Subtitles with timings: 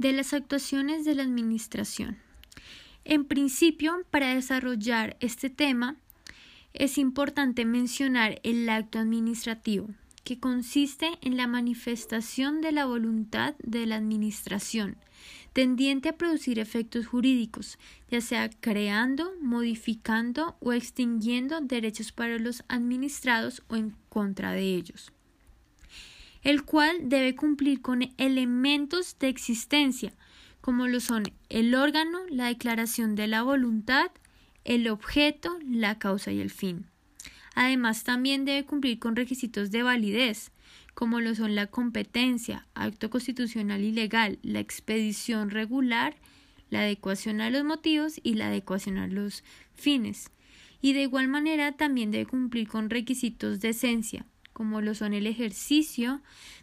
[0.00, 2.16] de las actuaciones de la Administración.
[3.04, 5.96] En principio, para desarrollar este tema,
[6.72, 9.90] es importante mencionar el acto administrativo,
[10.24, 14.96] que consiste en la manifestación de la voluntad de la Administración,
[15.52, 17.78] tendiente a producir efectos jurídicos,
[18.10, 25.12] ya sea creando, modificando o extinguiendo derechos para los administrados o en contra de ellos
[26.42, 30.12] el cual debe cumplir con elementos de existencia,
[30.60, 34.10] como lo son el órgano, la declaración de la voluntad,
[34.64, 36.86] el objeto, la causa y el fin.
[37.54, 40.52] Además, también debe cumplir con requisitos de validez,
[40.94, 46.16] como lo son la competencia, acto constitucional y legal, la expedición regular,
[46.68, 49.42] la adecuación a los motivos y la adecuación a los
[49.74, 50.30] fines.
[50.80, 54.24] Y de igual manera también debe cumplir con requisitos de esencia,
[54.60, 56.20] como lo son el ejercicio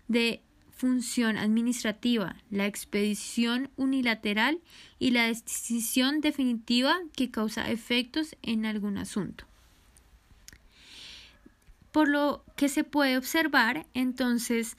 [0.07, 4.59] de función administrativa, la expedición unilateral
[4.99, 9.45] y la decisión definitiva que causa efectos en algún asunto.
[11.91, 14.77] Por lo que se puede observar, entonces,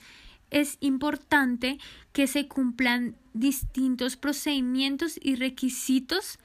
[0.53, 1.79] es importante
[2.13, 6.39] que se cumplan distintos procedimientos y requisitos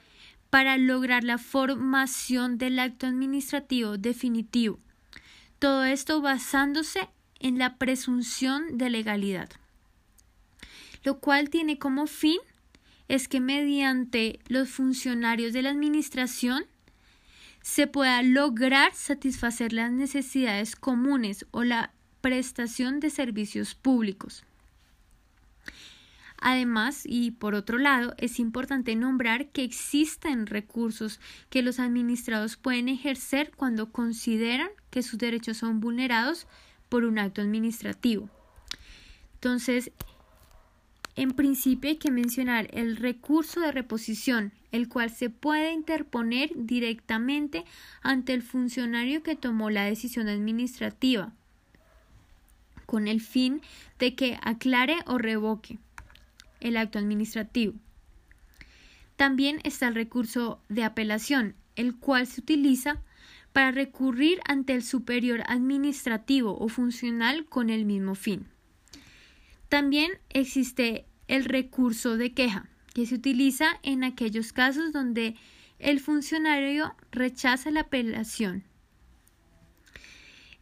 [0.49, 4.79] para lograr la formación del acto administrativo definitivo.
[5.63, 7.07] Todo esto basándose
[7.39, 9.49] en la presunción de legalidad,
[11.05, 12.37] lo cual tiene como fin
[13.07, 16.65] es que mediante los funcionarios de la Administración
[17.61, 24.43] se pueda lograr satisfacer las necesidades comunes o la prestación de servicios públicos.
[26.45, 32.89] Además, y por otro lado, es importante nombrar que existen recursos que los administrados pueden
[32.89, 36.45] ejercer cuando consideran que sus derechos son vulnerados
[36.89, 38.29] por un acto administrativo.
[39.35, 39.93] Entonces,
[41.15, 47.63] en principio hay que mencionar el recurso de reposición, el cual se puede interponer directamente
[48.01, 51.31] ante el funcionario que tomó la decisión administrativa,
[52.85, 53.61] con el fin
[53.97, 55.79] de que aclare o revoque
[56.63, 57.75] el acto administrativo.
[59.15, 63.01] También está el recurso de apelación, el cual se utiliza
[63.51, 68.47] para recurrir ante el superior administrativo o funcional con el mismo fin.
[69.69, 75.35] También existe el recurso de queja, que se utiliza en aquellos casos donde
[75.79, 78.63] el funcionario rechaza la apelación.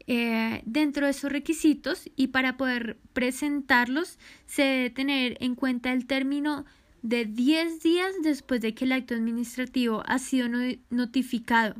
[0.08, 4.18] Eh, dentro de esos requisitos y para poder presentarlos
[4.48, 6.66] se debe tener en cuenta el término
[7.04, 10.50] de 10 días después de que el acto administrativo ha sido
[10.90, 11.76] notificado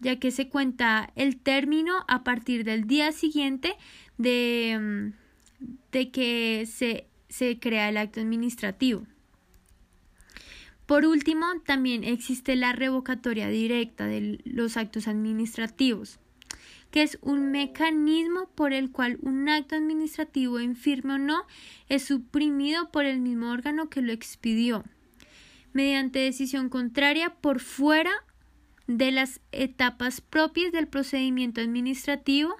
[0.00, 3.76] ya que se cuenta el término a partir del día siguiente
[4.16, 9.06] de, mm, de que se, se crea el acto administrativo.
[10.86, 16.18] Por último, también existe la revocatoria directa de los actos administrativos,
[16.90, 21.46] que es un mecanismo por el cual un acto administrativo, infirme o no,
[21.88, 24.84] es suprimido por el mismo órgano que lo expidió,
[25.72, 28.12] mediante decisión contraria por fuera
[28.86, 32.56] de las etapas propias del procedimiento administrativo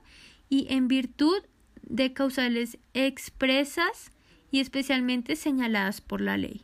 [0.50, 1.42] y en virtud
[1.82, 4.10] de causales expresas
[4.50, 6.62] y especialmente señaladas por la ley.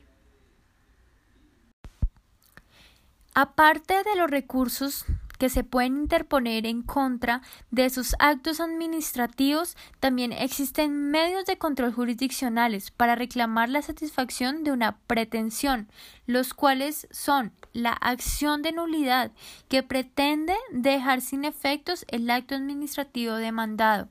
[3.34, 5.06] Aparte de los recursos
[5.44, 11.92] que se pueden interponer en contra de esos actos administrativos, también existen medios de control
[11.92, 15.86] jurisdiccionales para reclamar la satisfacción de una pretensión,
[16.26, 19.32] los cuales son la acción de nulidad,
[19.68, 24.08] que pretende dejar sin efectos el acto administrativo demandado.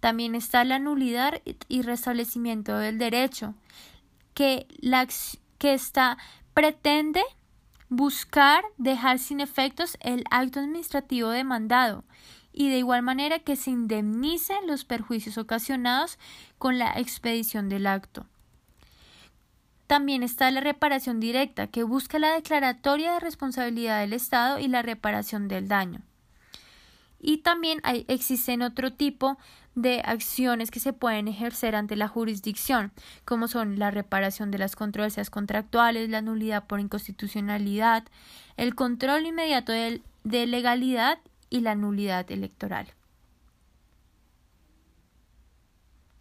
[0.00, 3.52] También está la nulidad y restablecimiento del derecho,
[4.32, 5.06] que, la,
[5.58, 5.78] que
[6.54, 7.22] pretende
[7.90, 12.04] buscar dejar sin efectos el acto administrativo demandado
[12.52, 16.18] y de igual manera que se indemnicen los perjuicios ocasionados
[16.56, 18.26] con la expedición del acto.
[19.86, 24.82] También está la reparación directa, que busca la declaratoria de responsabilidad del Estado y la
[24.82, 26.02] reparación del daño.
[27.20, 29.36] Y también existen otro tipo
[29.74, 32.92] de acciones que se pueden ejercer ante la jurisdicción,
[33.24, 38.04] como son la reparación de las controversias contractuales, la nulidad por inconstitucionalidad,
[38.56, 41.18] el control inmediato de legalidad
[41.50, 42.88] y la nulidad electoral.